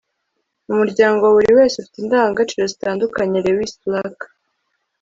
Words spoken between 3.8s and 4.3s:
black